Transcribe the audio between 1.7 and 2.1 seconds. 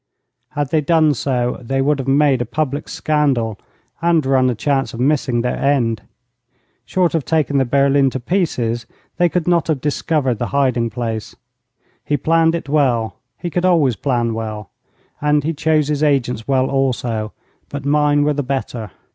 would have